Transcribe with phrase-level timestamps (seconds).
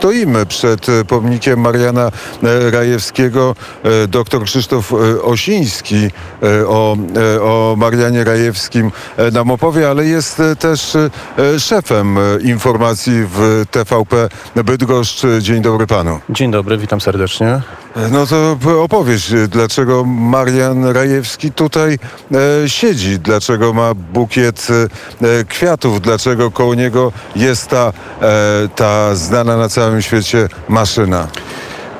[0.00, 2.10] stoimy przed pomnikiem Mariana
[2.70, 3.54] Rajewskiego.
[4.08, 4.92] Doktor Krzysztof
[5.22, 6.10] Osiński
[6.66, 6.96] o,
[7.40, 8.92] o Marianie Rajewskim
[9.32, 10.96] nam opowie, ale jest też
[11.58, 14.28] szefem informacji w TVP
[14.64, 15.22] Bydgoszcz.
[15.40, 16.20] Dzień dobry panu.
[16.30, 17.62] Dzień dobry, witam serdecznie.
[17.96, 21.98] No to opowiedz, dlaczego Marian Rajewski tutaj
[22.64, 24.68] e, siedzi, dlaczego ma bukiet
[25.22, 31.28] e, kwiatów, dlaczego koło niego jest ta, e, ta znana na całym świecie maszyna.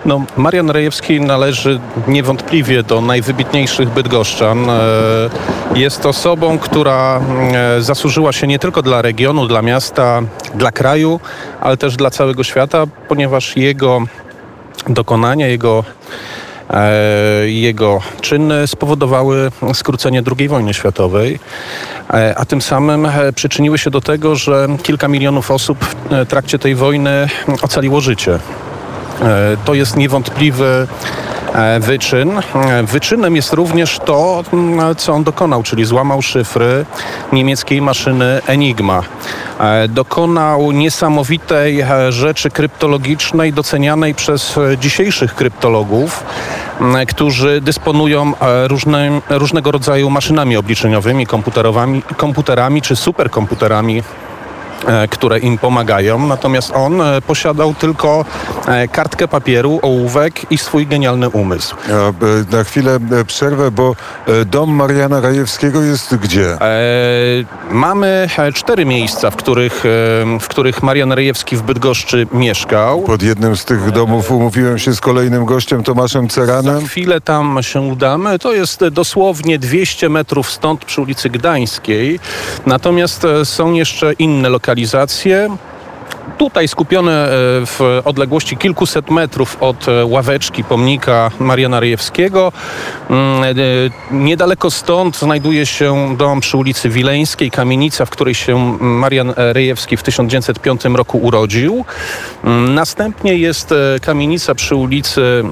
[0.05, 4.71] No, Marian Rejewski należy niewątpliwie do najwybitniejszych bydgoszczan.
[4.71, 4.81] E,
[5.75, 7.21] jest osobą, która
[7.53, 10.23] e, zasłużyła się nie tylko dla regionu, dla miasta,
[10.55, 11.21] dla kraju,
[11.61, 14.03] ale też dla całego świata, ponieważ jego
[14.89, 15.85] dokonania, jego
[16.71, 21.39] e, jego czyny spowodowały skrócenie II wojny światowej,
[22.37, 27.29] a tym samym przyczyniły się do tego, że kilka milionów osób w trakcie tej wojny
[27.63, 28.39] ocaliło życie.
[29.23, 31.40] E, to jest niewątpliwy e,
[31.81, 32.33] wyczyn.
[32.55, 34.43] E, wyczynem jest również to,
[34.97, 36.85] co on dokonał, czyli złamał szyfry
[37.33, 39.03] niemieckiej maszyny Enigma.
[39.89, 46.25] Dokonał niesamowitej rzeczy kryptologicznej docenianej przez dzisiejszych kryptologów,
[47.09, 48.33] którzy dysponują
[48.67, 51.27] różne, różnego rodzaju maszynami obliczeniowymi,
[52.17, 54.30] komputerami czy superkomputerami E,
[55.11, 56.27] które im pomagają.
[56.27, 58.25] Natomiast on e, posiadał tylko
[58.67, 61.77] e, kartkę papieru, ołówek i swój genialny umysł.
[62.53, 63.97] Na chwilę przerwę, bo
[64.47, 66.59] dom Mariana Rajewskiego jest gdzie?
[67.71, 69.85] Mamy cztery miejsca, w których,
[70.41, 73.03] w których Marian Rejewski w Bydgoszczy mieszkał.
[73.03, 76.81] Pod jednym z tych domów umówiłem się z kolejnym gościem, Tomaszem Ceranem.
[76.81, 78.39] Za chwilę tam się udamy.
[78.39, 82.21] To jest dosłownie 200 metrów stąd przy ulicy Gdańskiej.
[82.67, 84.70] Natomiast są jeszcze inne lokalizacje
[86.39, 87.29] Tutaj skupione e,
[87.67, 92.53] w odległości kilkuset metrów od e, ławeczki pomnika Mariana Rejewskiego.
[93.11, 93.55] Mm, e,
[94.11, 100.03] niedaleko stąd znajduje się dom przy ulicy Wileńskiej, kamienica, w której się Marian Rejewski w
[100.03, 101.85] 1905 roku urodził.
[102.45, 105.45] Mm, następnie jest kamienica przy ulicy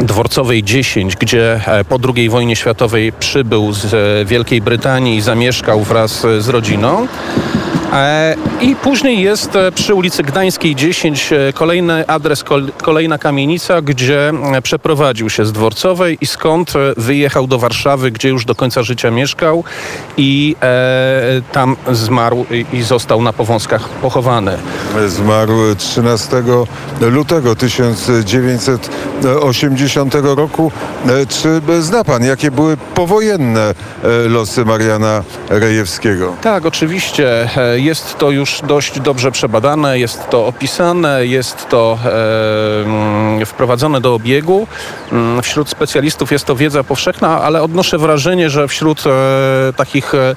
[0.00, 6.48] Dworcowej 10, gdzie po II wojnie światowej przybył z Wielkiej Brytanii i zamieszkał wraz z
[6.48, 7.06] rodziną.
[7.94, 12.44] E, I później jest e, przy ulicy Gdańskiej 10 e, kolejny adres,
[12.82, 14.32] kolejna kamienica, gdzie
[14.62, 19.64] przeprowadził się z Dworcowej i skąd wyjechał do Warszawy, gdzie już do końca życia mieszkał
[20.16, 20.56] i
[21.52, 24.56] tam zmarł i został na Powązkach pochowany.
[25.06, 26.42] Zmarł 13
[27.00, 28.88] lutego 1980
[30.22, 30.72] roku.
[31.28, 33.74] Czy zna pan, jakie były powojenne
[34.28, 36.36] losy Mariana Rejewskiego?
[36.42, 41.98] Tak, oczywiście jest to już dość dobrze przebadane, jest to opisane, jest to
[43.40, 44.66] e, wprowadzone do obiegu.
[45.12, 50.18] Mm, wśród specjalistów jest to wiedza powszechna, ale odnoszę wrażenie, że wśród e, takich e,
[50.18, 50.34] e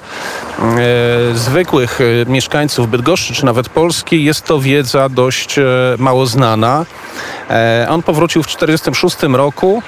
[1.34, 5.64] zwykłych e, mieszkańców Bydgoszczy czy nawet Polski jest to wiedza dość e,
[5.98, 6.86] mało znana.
[7.88, 9.82] On powrócił w 1946 roku.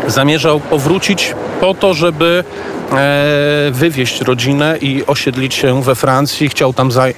[0.08, 2.44] zamierzał powrócić po to, żeby
[2.92, 6.50] E, wywieźć rodzinę i osiedlić się we Francji.
[6.50, 7.12] Chciał tam zaj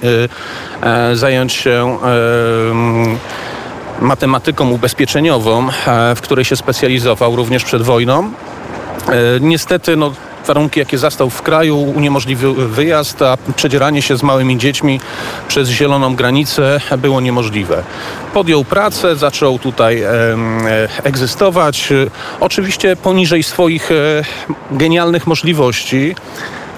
[0.82, 1.98] e, e, zająć się
[4.00, 5.68] matematyką ubezpieczeniową,
[6.16, 8.32] w której się specjalizował również przed wojną.
[9.40, 10.12] Niestety no,
[10.46, 15.00] warunki, jakie zastał w kraju, uniemożliwił wyjazd, a przedzieranie się z małymi dziećmi
[15.48, 17.82] przez zieloną granicę było niemożliwe.
[18.34, 20.10] Podjął pracę, zaczął tutaj e,
[21.04, 21.88] egzystować,
[22.40, 23.94] oczywiście poniżej swoich e,
[24.70, 26.14] genialnych możliwości.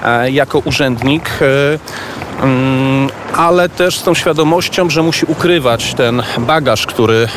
[0.05, 1.31] E, jako urzędnik,
[2.41, 7.29] e, mm, ale też z tą świadomością, że musi ukrywać ten bagaż, który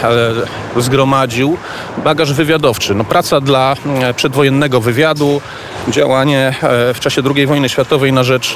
[0.76, 1.58] e, zgromadził,
[2.04, 2.96] bagaż wywiadowczy.
[2.96, 3.76] No, praca dla
[4.16, 5.42] przedwojennego wywiadu,
[5.88, 6.56] działanie
[6.94, 8.56] w czasie II wojny światowej na rzecz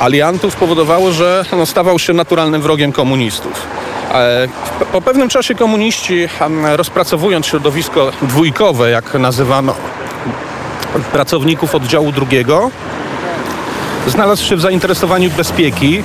[0.00, 3.66] aliantów powodowało, że no, stawał się naturalnym wrogiem komunistów.
[4.92, 6.28] Po pewnym czasie komuniści,
[6.76, 9.74] rozpracowując środowisko dwójkowe, jak nazywano
[11.12, 12.70] pracowników oddziału drugiego,
[14.06, 16.02] znalazł się w zainteresowaniu bezpieki.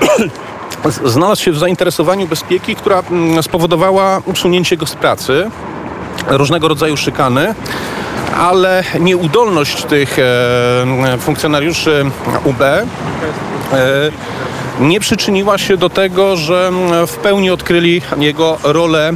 [1.04, 5.50] znalazł się w zainteresowaniu bezpieki, która mm, spowodowała usunięcie go z pracy,
[6.28, 7.54] różnego rodzaju szykany,
[8.38, 12.10] ale nieudolność tych e, funkcjonariuszy
[12.44, 12.84] UB e,
[14.80, 19.12] nie przyczyniła się do tego, że mm, w pełni odkryli jego rolę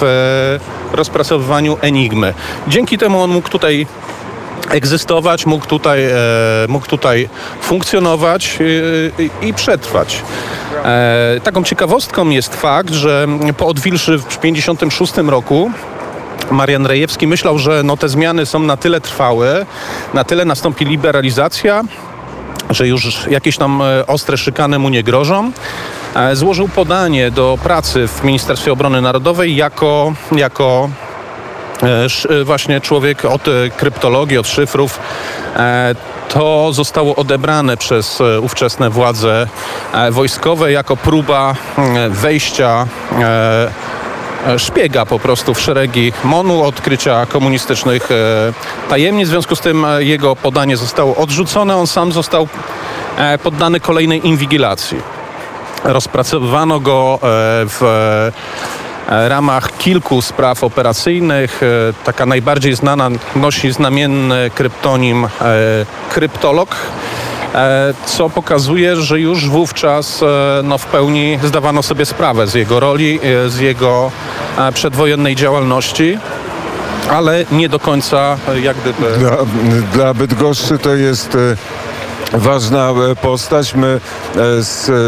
[0.00, 0.58] w
[0.92, 2.34] rozpracowywaniu Enigmy.
[2.68, 3.86] Dzięki temu on mógł tutaj
[4.70, 6.14] egzystować, mógł tutaj, e,
[6.68, 7.28] mógł tutaj
[7.62, 8.58] funkcjonować
[9.42, 10.22] e, i, przetrwać.
[10.84, 13.26] E, taką ciekawostką jest fakt, że
[13.56, 15.70] po odwilży w 1956 roku
[16.50, 19.66] Marian Rejewski myślał, że no, te zmiany są na tyle trwałe,
[20.14, 21.82] na tyle nastąpi liberalizacja,
[22.70, 25.52] że już jakieś tam ostre szykany mu nie grożą.
[26.32, 30.90] Złożył podanie do pracy w Ministerstwie Obrony Narodowej jako, jako
[32.44, 34.98] właśnie człowiek od e, kryptologii, od szyfrów.
[35.56, 35.94] E,
[36.30, 39.46] To zostało odebrane przez e, ówczesne władze
[39.92, 42.86] e, wojskowe jako próba mm, wejścia
[43.20, 43.70] e,
[44.46, 48.52] e, szpiega po prostu w szeregi MONU, odkrycia komunistycznych e,
[48.88, 49.28] tajemnic.
[49.28, 51.76] W związku z tym e, jego podanie zostało odrzucone.
[51.76, 52.48] On sam został
[53.18, 54.98] e, poddany kolejnej inwigilacji.
[55.84, 57.18] Rozpracowywano go e,
[57.66, 58.79] w e,
[59.10, 61.62] ramach kilku spraw operacyjnych.
[61.62, 61.66] E,
[62.04, 65.28] Taka najbardziej znana nosi znamienny kryptonim e,
[66.10, 66.76] kryptolog.
[67.54, 70.26] e, Co pokazuje, że już wówczas e,
[70.64, 74.10] no, w pełni zdawano sobie sprawę z jego roli, e, z jego
[74.58, 76.18] e, przedwojennej działalności,
[77.10, 79.18] ale nie do końca e, jak gdyby.
[79.18, 79.36] Dla,
[79.92, 81.38] dla Bydgoszczy to jest e,
[82.38, 83.74] ważna e, postać.
[83.74, 84.00] My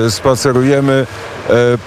[0.07, 1.32] e, spacerujemy e,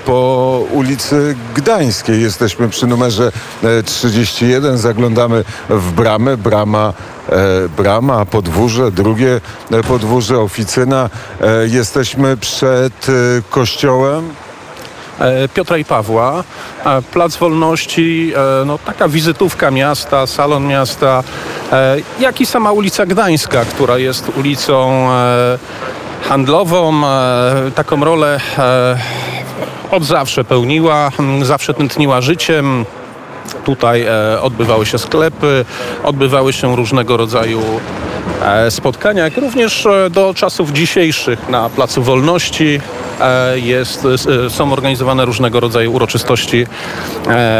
[0.06, 2.22] po ulicy Gdańskiej.
[2.22, 3.32] Jesteśmy przy numerze
[3.64, 4.78] e, 31.
[4.78, 6.38] Zaglądamy w bramę.
[6.38, 6.94] Brama,
[7.30, 7.36] e,
[7.78, 9.42] brama, podwórze, drugie
[9.72, 11.10] e, podwórze, oficyna.
[11.42, 13.12] E, Jesteśmy przed e,
[13.50, 14.30] kościołem.
[15.20, 16.44] e, Piotra i Pawła.
[16.86, 21.24] E, Plac Wolności, e, no, taka wizytówka miasta, salon miasta,
[21.72, 25.58] e, jak i sama ulica Gdańska, która jest ulicą e,
[26.30, 27.06] handlową.
[27.08, 28.98] e, Taką rolę e,
[29.92, 32.86] od zawsze pełniła, m, zawsze tętniła życiem.
[33.66, 35.66] Tutaj e, odbywały się sklepy,
[36.04, 37.62] odbywały się różnego rodzaju
[38.42, 42.82] e, spotkania, jak również e, do czasów dzisiejszych na Placu Wolności
[43.56, 44.08] jest,
[44.50, 46.66] są organizowane różnego rodzaju uroczystości,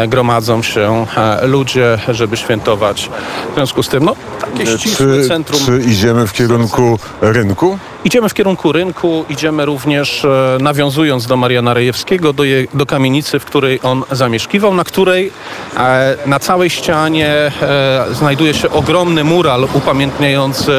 [0.08, 1.06] gromadzą się
[1.42, 3.10] ludzie, żeby świętować.
[3.50, 5.60] W związku z tym, no, takie ścisłe centrum.
[5.66, 7.78] czy idziemy w kierunku rynku?
[8.06, 13.38] Idziemy w kierunku rynku, idziemy również e, nawiązując do Mariana Rejewskiego, do, je, do kamienicy,
[13.38, 15.32] w której on zamieszkiwał, na której
[15.76, 20.72] e, na całej ścianie e, znajduje się ogromny mural upamiętniający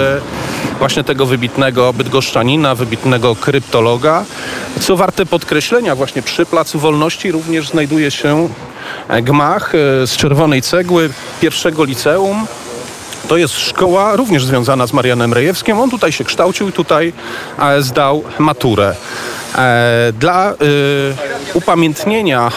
[0.79, 4.25] właśnie tego wybitnego bydgoszczanina, wybitnego kryptologa.
[4.79, 8.49] Co warte podkreślenia, właśnie przy Placu Wolności również znajduje się
[9.09, 9.73] gmach
[10.05, 11.09] z czerwonej cegły
[11.41, 12.47] pierwszego liceum,
[13.27, 15.79] to jest szkoła również związana z Marianem Rejewskim.
[15.79, 17.13] On tutaj się kształcił, tutaj
[17.59, 18.95] e, zdał maturę.
[19.55, 20.55] E, Dla e,
[21.53, 22.51] upamiętnienia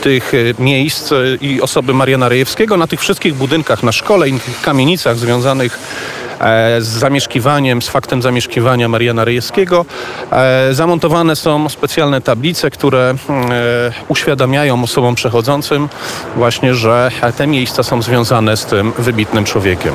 [0.00, 1.10] tych miejsc
[1.40, 5.78] i osoby Mariana Rejewskiego na tych wszystkich budynkach na szkole i tych kamienicach związanych
[6.80, 9.84] z zamieszkiwaniem, z faktem zamieszkiwania Mariana Rejewskiego.
[10.32, 15.88] E, Zamontowane są specjalne tablice, które e, uświadamiają osobom przechodzącym
[16.36, 19.92] właśnie, że te miejsca są związane z tym wybitnym człowiekiem.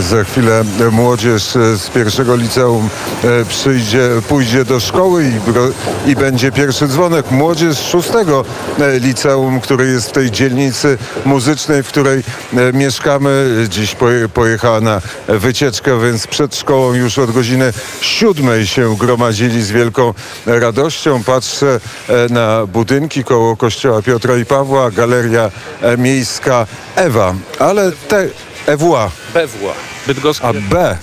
[0.00, 2.88] Za chwilę młodzież e, z pierwszego liceum
[3.24, 7.30] e, przyjdzie, pójdzie do szkoły i, i będzie pierwszy dzwonek.
[7.30, 8.44] Młodzież z szóstego
[8.80, 12.18] e, liceum, który jest w tej dzielnicy muzycznej, w której
[12.56, 18.96] e, mieszkamy, dziś poje- pojechała na wycieczkę, więc przed szkołą już od godziny siódmej się
[18.96, 20.14] gromadzili z wielką
[20.46, 21.22] radością.
[21.22, 25.50] Patrzę e, na budynki koło kościoła Piotra i Pawła, galeria
[25.82, 28.28] e, miejska Ewa, ale te
[28.66, 29.74] EWA, BWA.
[30.06, 30.48] Bydgoskie.
[30.48, 30.96] a B.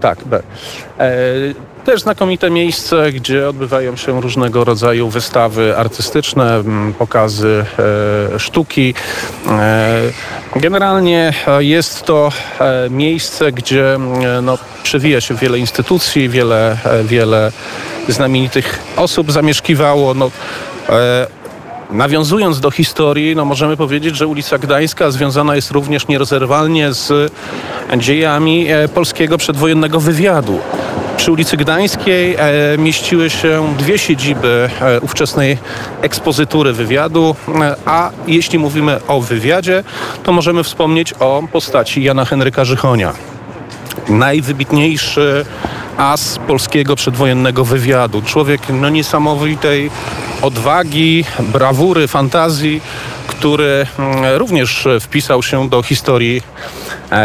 [0.00, 0.42] Tak, B.
[0.98, 6.62] E, Też znakomite miejsce, gdzie odbywają się różnego rodzaju wystawy artystyczne,
[6.98, 7.64] pokazy
[8.34, 8.94] e, sztuki.
[9.48, 10.00] E,
[10.56, 13.98] generalnie e, jest to e, miejsce, gdzie
[14.42, 17.52] no, przewija się wiele instytucji, wiele, e, wiele
[18.08, 20.14] znamienitych osób zamieszkiwało.
[20.14, 20.30] No,
[20.88, 21.26] e,
[21.90, 27.32] Nawiązując do historii, no możemy powiedzieć, że ulica Gdańska związana jest również nierozerwalnie z
[27.98, 30.58] dziejami polskiego przedwojennego wywiadu.
[31.20, 35.58] Przy ulicy Gdańskiej e, mieściły się dwie siedziby e, ówczesnej
[36.02, 39.84] ekspozytury wywiadu, e, a jeśli mówimy o wywiadzie,
[40.22, 43.12] to możemy wspomnieć o postaci Jana Henryka Żychonia
[44.08, 45.44] najwybitniejszy
[45.96, 48.22] as polskiego przedwojennego wywiadu.
[48.22, 49.90] Człowiek no, niesamowitej
[50.42, 52.80] odwagi, brawury, fantazji,
[53.26, 56.42] który mm, również wpisał się do historii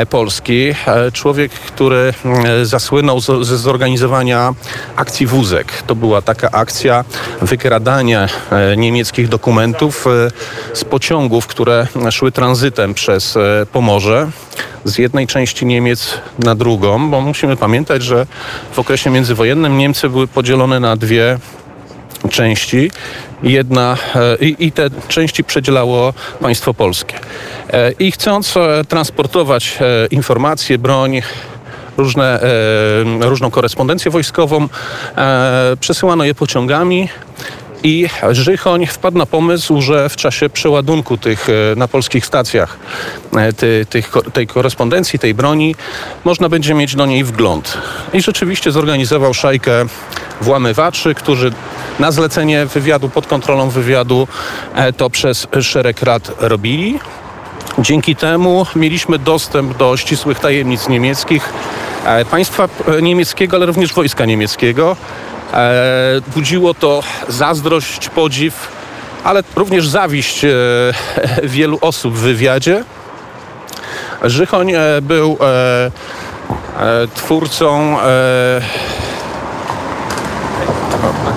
[0.09, 0.73] Polski.
[0.87, 4.53] E, Człowiek, który mm, zasłynął ze zorganizowania
[4.95, 5.83] akcji Wózek.
[5.87, 7.03] To była taka akcja
[7.41, 10.31] wykradania e, niemieckich dokumentów e,
[10.73, 14.29] z pociągów, które szły tranzytem przez e, Pomorze
[14.85, 18.27] z jednej części Niemiec na drugą, bo musimy pamiętać, że
[18.71, 21.37] w okresie międzywojennym Niemcy były podzielone na dwie
[22.29, 22.91] części.
[23.43, 27.15] Jedna e, i, i te części przedzielało państwo polskie.
[27.69, 29.79] E, I chcąc e, transportować
[30.11, 31.21] informacje, broń,
[31.97, 32.39] różne,
[33.19, 34.67] różną korespondencję wojskową,
[35.79, 37.09] przesyłano je pociągami.
[37.85, 42.77] I Żychoń wpadł na pomysł, że w czasie przeładunku tych e, na polskich stacjach
[43.37, 45.75] e, ty, tych, tej korespondencji, tej broni,
[46.23, 47.77] można będzie mieć do niej wgląd.
[48.13, 49.85] I rzeczywiście zorganizował szajkę
[50.41, 51.51] włamywaczy, którzy
[51.99, 54.27] na zlecenie wywiadu, pod kontrolą wywiadu
[54.75, 56.99] e, to przez szereg lat robili.
[57.79, 61.53] Dzięki temu mieliśmy dostęp do ścisłych tajemnic niemieckich,
[62.31, 62.69] państwa
[63.01, 64.95] niemieckiego, ale również wojska niemieckiego.
[65.53, 68.71] E, Budziło to zazdrość, podziw,
[69.23, 70.49] ale również zawiść e,
[71.43, 72.83] wielu osób w wywiadzie.
[74.23, 75.37] Żychoń e, był
[77.15, 77.97] twórcą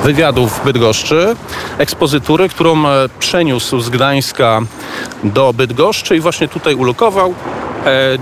[0.04, 1.36] wywiadów w Bydgoszczy,
[1.78, 2.82] ekspozytury, którą
[3.18, 4.60] przeniósł z Gdańska
[5.24, 7.34] do Bydgoszczy i właśnie tutaj ulokował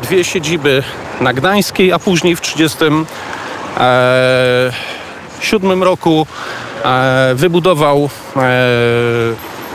[0.03, 0.83] dwie siedziby
[1.21, 2.41] na Gdańskiej, a później w
[5.41, 6.27] 1937 roku
[6.85, 8.41] e, wybudował e,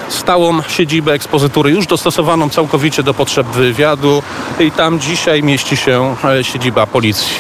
[0.10, 4.24] stałą siedzibę ekspozytury, już dostosowaną całkowicie do potrzeb wywiadu
[4.60, 7.36] i tam dzisiaj mieści się e, siedziba policji.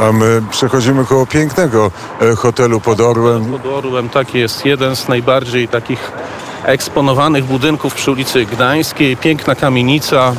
[0.00, 1.90] A my przechodzimy koło pięknego
[2.36, 3.44] hotelu pod Orłem.
[3.44, 6.12] Pod Orłem tak jest jeden z najbardziej takich
[6.64, 9.16] eksponowanych budynków przy ulicy Gdańskiej.
[9.16, 10.32] Piękna kamienica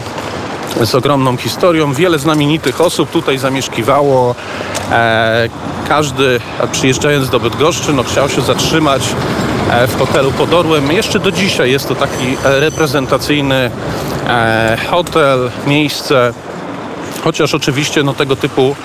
[0.83, 1.93] z ogromną historią.
[1.93, 4.35] Wiele znamienitych osób tutaj zamieszkiwało.
[4.91, 5.49] E,
[5.87, 6.39] każdy
[6.71, 9.01] przyjeżdżając do Bydgoszczy no, chciał się zatrzymać
[9.71, 10.91] e, w hotelu pod Orłem.
[10.91, 13.71] Jeszcze do dzisiaj jest to taki e, reprezentacyjny
[14.89, 16.33] hotel, miejsce
[17.23, 18.75] Chociaż oczywiście no, tego typu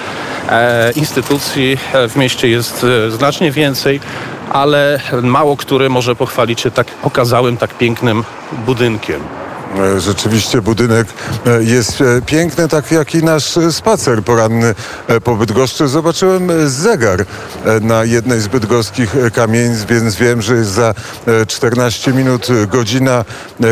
[0.97, 1.77] instytucji
[2.09, 4.01] w mieście jest znacznie więcej,
[4.51, 8.25] ale mało który może pochwalić się tak okazałym, tak pięknym
[8.67, 9.40] budynkiem.
[9.79, 11.07] E, Rzeczywiście budynek
[11.47, 14.75] e, jest e, piękny, tak jak i nasz spacer poranny
[15.25, 15.89] po Bydgoszczy.
[15.89, 17.25] Zobaczyłem zegar
[17.81, 20.95] na jednej z bydgoskich kamienic, więc wiem, że jest za
[21.27, 23.25] e, 14 minut godzina,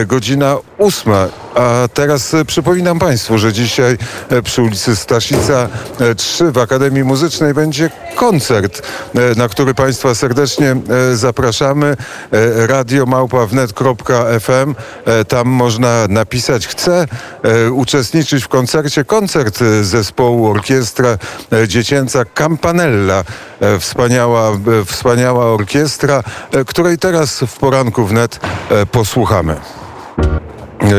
[0.06, 1.28] godzina ósma.
[1.58, 3.98] A teraz e, przypominam Państwu, że dzisiaj
[4.28, 5.68] e, przy ulicy Staszica
[6.00, 8.82] e, 3 w Akademii Muzycznej będzie koncert,
[9.14, 10.76] e, na który Państwa serdecznie
[11.12, 11.96] e, zapraszamy.
[12.32, 14.74] E, radiomałpa.wnet.fm.
[15.04, 17.06] E, Tam można napisać chcę
[17.42, 19.04] e, uczestniczyć w koncercie.
[19.04, 21.18] Koncert e, zespołu orkiestra
[21.52, 23.24] e, dziecięca Campanella.
[23.60, 26.22] E, Wspaniała, e, wspaniała orkiestra,
[26.52, 29.56] e, której teraz w poranku wnet e, posłuchamy.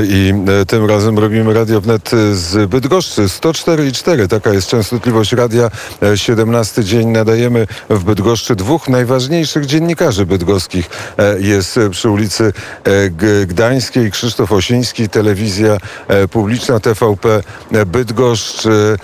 [0.08, 4.28] I e, tym razem robimy Radio Wnet e, z Bydgoszczy 104,4.
[4.28, 5.72] Taka jest częstotliwość radia.
[6.04, 10.90] E, 17 dzień nadajemy w Bydgoszczy dwóch najważniejszych dziennikarzy bydgoskich.
[11.18, 13.10] E, Jest e, przy ulicy e,
[13.46, 18.98] Gdańskiej Krzysztof Osiński, telewizja e, publiczna TVP e, Bydgoszcz e, e,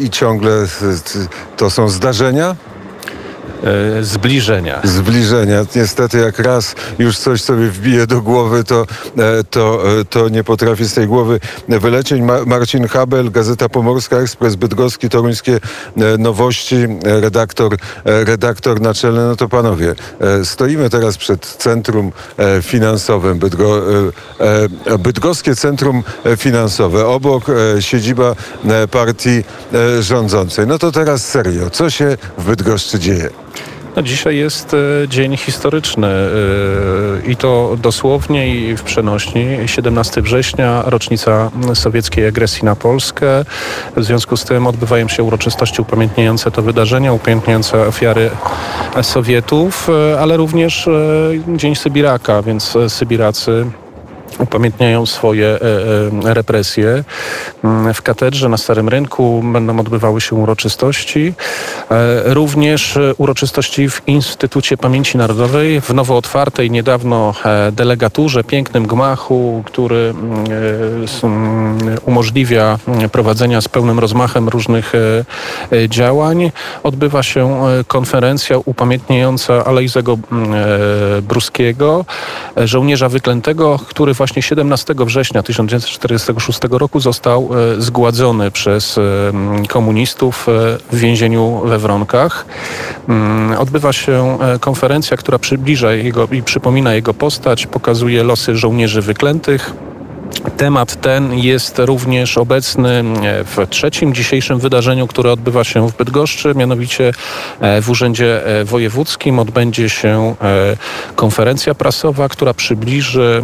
[0.00, 0.66] i ciągle e,
[1.56, 2.56] to są zdarzenia.
[3.64, 4.80] E, zbliżenia.
[4.84, 5.64] zbliżenia.
[5.76, 8.86] Niestety jak raz już coś sobie wbije do głowy, to,
[9.18, 12.20] e, to, e, to nie potrafi z tej głowy wylecieć.
[12.22, 15.60] Ma- Marcin Habel, Gazeta Pomorska, Ekspres Bydgoski, Toruńskie
[16.18, 19.20] Nowości, redaktor, redaktor naczelny.
[19.20, 19.94] No to panowie,
[20.44, 22.12] stoimy teraz przed centrum
[22.62, 23.82] finansowym, Bydgo,
[24.98, 26.02] Bydgoskie Centrum
[26.36, 27.44] Finansowe, obok
[27.80, 28.34] siedziba
[28.90, 29.44] partii
[30.00, 30.66] rządzącej.
[30.66, 33.30] No to teraz serio, co się w Bydgoszczy dzieje?
[34.02, 39.46] Dzisiaj jest e, dzień historyczny e, i to dosłownie i w przenośni.
[39.66, 43.44] 17 września, rocznica sowieckiej agresji na Polskę.
[43.96, 48.30] W związku z tym odbywają się uroczystości upamiętniające to wydarzenie, upamiętniające ofiary
[49.02, 50.88] Sowietów, e, ale również
[51.56, 53.66] Dzień Sybiraka, więc Sybiracy
[54.38, 55.60] upamiętniają swoje e,
[56.30, 57.04] e, represje.
[57.64, 61.34] Mm, W katedrze na Starym Rynku będą odbywały się uroczystości.
[61.90, 67.34] E, Również uroczystości w Instytucie Pamięci Narodowej, w nowo otwartej niedawno
[67.72, 70.46] delegaturze, pięknym gmachu, który mm,
[71.22, 72.78] mm, umożliwia
[73.12, 74.92] prowadzenia z pełnym rozmachem różnych
[75.88, 76.52] działań.
[76.82, 80.18] Odbywa się konferencja upamiętniająca Alejzego
[81.22, 82.04] Bruskiego,
[82.56, 89.02] żołnierza wyklętego, który właśnie 17 września 1946 roku został e, zgładzony przez e,
[89.68, 90.52] komunistów e,
[90.92, 92.46] w więzieniu we Wronkach.
[93.08, 99.74] Mm, Odbywa się konferencja, która przybliża jego i przypomina jego postać, pokazuje losy żołnierzy wyklętych.
[100.40, 106.54] Temat ten jest również obecny e, w trzecim dzisiejszym wydarzeniu, które odbywa się w Bydgoszczy,
[106.54, 107.12] mianowicie
[107.60, 110.34] e, w Urzędzie e, Wojewódzkim odbędzie się
[111.16, 113.42] konferencja prasowa, która przybliży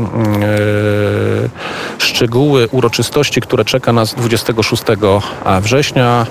[1.99, 4.83] szczegóły uroczystości, które czeka nas 26
[5.61, 6.27] września.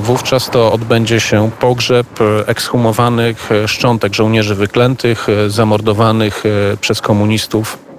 [0.00, 2.06] Wówczas to odbędzie się pogrzeb
[2.46, 6.44] ekshumowanych szczątek żołnierzy wyklętych, zamordowanych
[6.80, 7.89] przez komunistów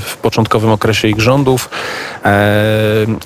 [0.00, 1.70] w początkowym okresie ich rządów
[2.24, 2.48] e,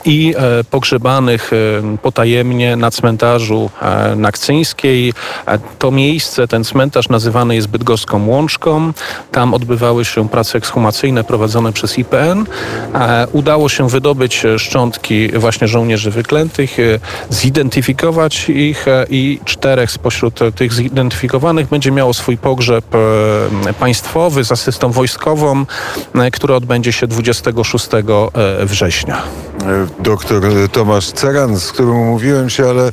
[0.04, 5.12] i e, pogrzebanych e, potajemnie na cmentarzu e, Nakcyńskiej.
[5.47, 8.92] E, To miejsce, ten cmentarz nazywany jest Bydgoską Łączką.
[9.33, 12.47] Tam odbywały się prace ekshumacyjne prowadzone przez IPN.
[12.95, 16.83] E, Udało się wydobyć e, szczątki właśnie żołnierzy wyklętych, e,
[17.31, 24.45] zidentyfikować ich e, i czterech spośród e, tych zidentyfikowanych będzie miało swój pogrzeb e, państwowy
[24.45, 25.66] z asystą wojskową,
[26.15, 29.23] e, który odbędzie się 26 e, września.
[29.63, 30.43] E, Doktor
[30.73, 32.91] Tomasz Ceran, z którym umówiłem się, ale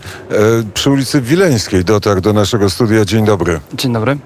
[0.73, 3.05] przy ulicy Wileńskiej dotarł do naszego studia.
[3.05, 3.59] Dzień dobry.
[3.73, 4.17] Dzień dobry.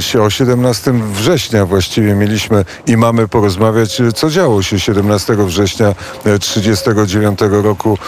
[0.00, 7.38] Się O 17 września właściwie mieliśmy i mamy porozmawiać, co działo się 17 września 1939
[7.50, 7.98] roku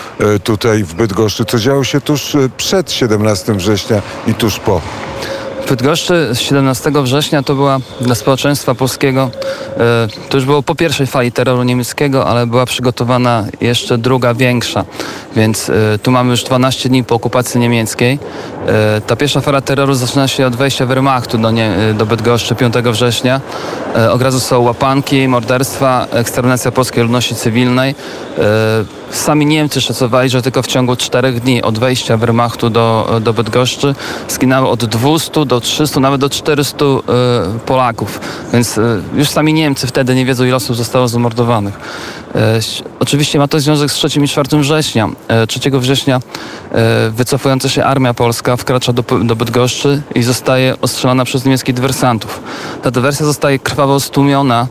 [0.44, 4.80] tutaj w Bydgoszczy, co działo się tuż przed 17 września i tuż po.
[5.68, 9.30] Bydgoszczy z 17 września to była dla społeczeństwa polskiego,
[9.76, 14.84] e, to już było po pierwszej fali terroru niemieckiego, ale była przygotowana jeszcze druga, większa.
[15.36, 18.18] Więc e, tu mamy już 12 dni po okupacji niemieckiej.
[18.66, 22.74] E, Ta pierwsza fala terroru zaczyna się od wejścia Wehrmachtu do, nie, do Bydgoszczy 5
[22.74, 23.40] września.
[24.12, 27.94] Od razu są łapanki, morderstwa, eksterminacja polskiej ludności cywilnej.
[29.10, 33.94] Sami Niemcy szacowali, że tylko w ciągu czterech dni od wejścia Wehrmachtu do, do Bydgoszczy
[34.28, 36.98] zginęło od 200 do 300, nawet do 400 e,
[37.66, 38.20] Polaków.
[38.52, 41.74] Więc e, już sami Niemcy wtedy nie wiedzą, ile osób zostało zamordowanych.
[42.34, 42.60] E,
[43.00, 45.08] Oczywiście ma to związek z 3 i 4 września.
[45.28, 46.20] E, 3 września
[47.10, 52.40] wycofująca się armia polska wkracza do, do Bydgoszczy i zostaje ostrzelana przez niemieckich dywersantów.
[52.82, 54.66] Ta dywersja zostaje krwawo stłumiona.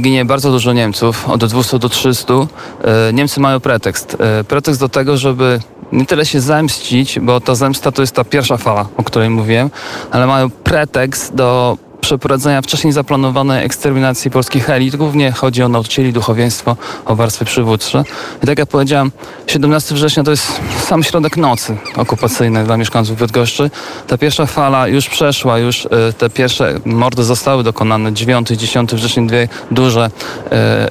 [0.00, 2.34] Ginie bardzo dużo Niemców, od 200 do 300.
[2.34, 4.16] E, Niemcy mają pretekst.
[4.48, 5.60] Pretekst do tego, żeby
[5.92, 9.70] nie tyle się zemścić, bo ta zemsta to jest ta pierwsza fala, o której mówiłem,
[10.10, 14.96] ale mają pretekst do przeprowadzenia wcześniej zaplanowanej eksterminacji polskich elit.
[14.96, 18.04] Głównie chodzi o nauczycieli, duchowieństwo, o warstwy przywódcze.
[18.42, 19.10] I tak jak powiedziałem,
[19.46, 23.70] 17 września to jest sam środek nocy okupacyjnej dla mieszkańców Bydgoszczy.
[24.06, 28.12] Ta pierwsza fala już przeszła, już e, te pierwsze mordy zostały dokonane.
[28.12, 30.10] 9 i 10 września dwie duże
[30.50, 30.88] e,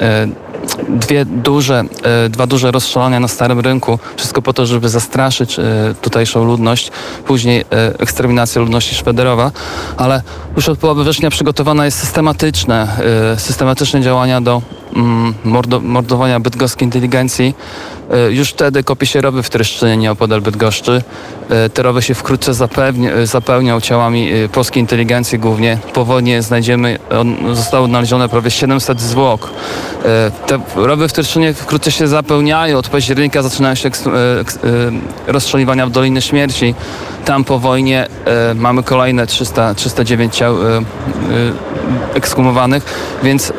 [0.00, 0.43] e,
[0.88, 3.98] dwie duże, e, dwa duże rozstrzelania na Starym Rynku.
[4.16, 5.62] Wszystko po to, żeby zastraszyć e,
[6.00, 6.90] tutejszą ludność.
[7.26, 7.64] Później e,
[7.98, 9.50] eksterminacja ludności szwederowa.
[9.96, 10.22] Ale
[10.56, 12.88] już od połowy września przygotowana jest systematyczne,
[13.38, 14.62] systematyczne działania do
[14.96, 17.54] mm, mordo, mordowania bydgoskiej inteligencji.
[18.10, 21.02] E, Już wtedy kopie się rowy w Tryszczynie, nieopodal Bydgoszczy.
[21.74, 25.78] Te rowy się wkrótce zapewni, e, zapełnią ciałami e, polskiej inteligencji głównie.
[25.92, 29.50] Powodnie znajdziemy, on, zostało odnalezione prawie 700 zwłok.
[30.46, 32.78] Te rowy w Tryszczynie wkrótce się zapełniają.
[32.78, 33.90] Od października zaczynają się
[35.26, 36.74] rozstrzeliwania w Dolinie Śmierci.
[37.24, 38.06] Tam po wojnie
[38.54, 40.82] mamy kolejne 300, 309 ciał e, e,
[42.14, 42.84] ekshumowanych,
[43.22, 43.52] więc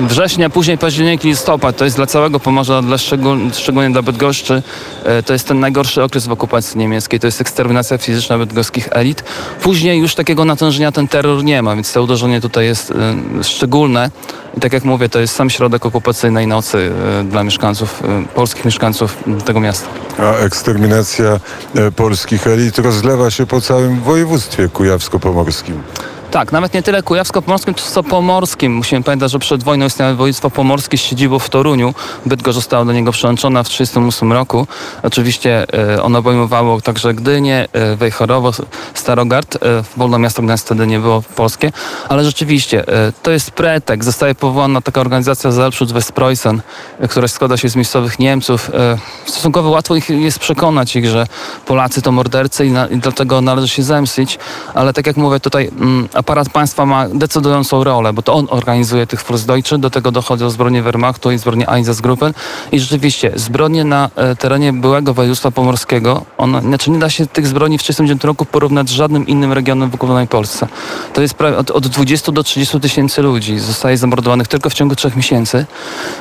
[0.00, 3.38] września, później październik listopad to jest dla całego Pomorza, dla szczegól,
[3.86, 4.62] szczególnie dla Bydgoszczy,
[5.04, 9.24] e, to jest ten najgorszy okres w okupacji niemieckiej, to jest eksterminacja fizyczna bydgoskich elit.
[9.62, 14.10] Później już takiego natężenia ten terror nie ma, więc to uderzenie tutaj jest e, szczególne
[14.56, 18.02] i tak jak mówię, to jest sam środek okupacyjnej nocy e, dla mieszkańców,
[18.34, 19.88] polskich mieszkańców tego miasta.
[20.18, 21.40] A eksterminacja
[21.96, 25.74] polskich elit rozlewa się po całym województwie kujawsko-pomorskim.
[26.36, 28.74] Tak, nawet nie tyle kujawsko-pomorskim, co pomorskim.
[28.74, 31.94] Musimy pamiętać, że przed wojną istniało województwo pomorskie z siedzibą w Toruniu.
[32.26, 34.66] Bydgoszcz została do niego przyłączona w 1938 roku.
[35.02, 38.52] Oczywiście e, ono obejmowało także Gdynię, e, Wejherowo,
[38.94, 39.56] Starogard.
[39.56, 39.58] E,
[39.96, 41.72] Wolne Miasto Gdańsk wtedy nie było polskie,
[42.08, 42.84] ale rzeczywiście
[43.22, 44.06] to jest pretekst.
[44.06, 46.60] Zostaje powołana taka organizacja Zelschutz Westpreußen,
[47.08, 48.70] która składa się z miejscowych Niemców.
[49.26, 51.26] Stosunkowo łatwo ich jest przekonać ich, że
[51.66, 54.38] Polacy to mordercy i, na, i dlatego należy się zemścić,
[54.74, 59.06] ale tak jak mówię tutaj mm, aparat państwa ma decydującą rolę, bo to on organizuje
[59.06, 62.32] tych Volksdeutsche, do tego dochodzą zbrodnie Wehrmachtu i zbrodnie Einsatzgruppen.
[62.72, 67.46] I rzeczywiście zbrodnie na e, terenie byłego województwa pomorskiego, one, znaczy nie da się tych
[67.46, 70.68] zbrodni w 1939 roku porównać z żadnym innym regionem w okupowanej Polsce.
[71.12, 74.96] To jest prawie od, od 20 do 30 tysięcy ludzi zostaje zamordowanych tylko w ciągu
[74.96, 75.66] trzech miesięcy,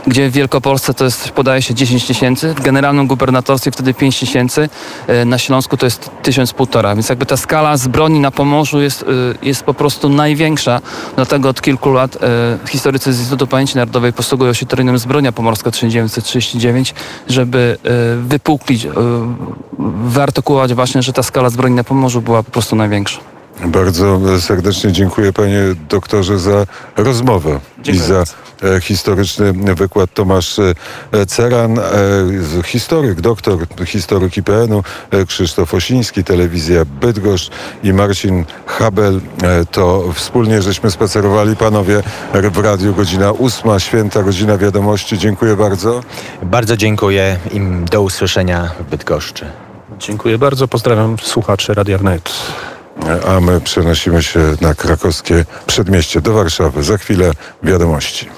[0.07, 4.69] gdzie w Wielkopolsce to jest, podaje się 10 tysięcy, w generalnym gubernatorstwie wtedy 5 tysięcy,
[5.07, 9.03] e, na Śląsku to jest tysiąc półtora, więc jakby ta skala zbrodni na Pomorzu jest,
[9.03, 9.05] e,
[9.41, 10.81] jest po prostu największa,
[11.15, 15.71] dlatego od kilku lat e, historycy z Instytutu Pamięci Narodowej posługują się terenem zbrodnia pomorska
[15.71, 16.93] 1939,
[17.27, 18.91] żeby e, wypuklić, e,
[20.05, 23.34] wyartykułować właśnie, że ta skala zbrodni na Pomorzu była po prostu największa.
[23.63, 26.65] Bardzo serdecznie dziękuję panie doktorze za
[26.97, 28.33] rozmowę Dziękuję i za bardzo.
[28.77, 30.13] e, historyczny wykład.
[30.13, 31.81] Tomasz e, Ceran, e,
[32.41, 34.83] z- historyk, doktor, historyk IPN-u,
[35.27, 37.49] Krzysztof Osiński, telewizja Bydgoszcz
[37.83, 39.21] i Marcin Habel.
[39.71, 42.03] To wspólnie żeśmy spacerowali panowie
[42.51, 42.93] w radiu.
[42.93, 45.17] Godzina ósma, święta godzina wiadomości.
[45.17, 46.01] Dziękuję bardzo.
[46.43, 47.59] Bardzo dziękuję i
[47.91, 49.45] do usłyszenia w Bydgoszczy.
[49.99, 52.29] Dziękuję bardzo, pozdrawiam słuchaczy Radia Wnet.
[53.27, 56.83] A my przenosimy się na krakowskie przedmieście do Warszawy.
[56.83, 57.31] Za chwilę
[57.63, 58.29] wiadomości.